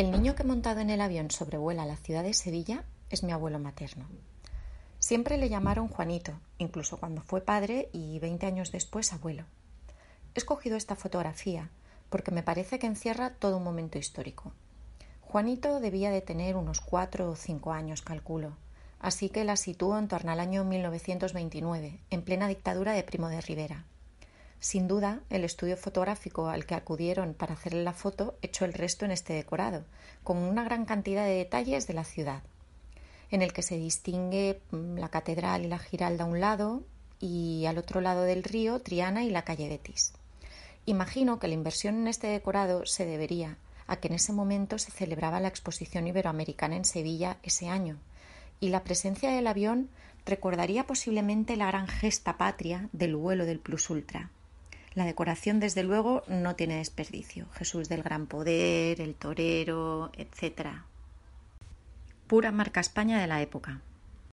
[0.00, 3.58] El niño que montado en el avión sobrevuela la ciudad de Sevilla es mi abuelo
[3.58, 4.06] materno.
[4.98, 9.44] Siempre le llamaron Juanito, incluso cuando fue padre y veinte años después abuelo.
[10.34, 11.68] He escogido esta fotografía
[12.08, 14.54] porque me parece que encierra todo un momento histórico.
[15.20, 18.56] Juanito debía de tener unos cuatro o cinco años, calculo,
[19.00, 23.42] así que la sitúo en torno al año 1929, en plena dictadura de Primo de
[23.42, 23.84] Rivera.
[24.60, 29.06] Sin duda, el estudio fotográfico al que acudieron para hacerle la foto echó el resto
[29.06, 29.84] en este decorado,
[30.22, 32.42] con una gran cantidad de detalles de la ciudad,
[33.30, 36.82] en el que se distingue mm, la catedral y la giralda a un lado
[37.20, 40.12] y al otro lado del río Triana y la calle Betis.
[40.84, 43.56] Imagino que la inversión en este decorado se debería
[43.86, 47.96] a que en ese momento se celebraba la exposición iberoamericana en Sevilla ese año,
[48.60, 49.88] y la presencia del avión
[50.26, 54.30] recordaría posiblemente la gran gesta patria del vuelo del Plus Ultra.
[54.94, 57.46] La decoración, desde luego, no tiene desperdicio.
[57.54, 60.68] Jesús del Gran Poder, el torero, etc.
[62.26, 63.80] Pura marca España de la época.